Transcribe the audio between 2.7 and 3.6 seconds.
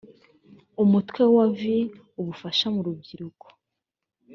mu rubyiruko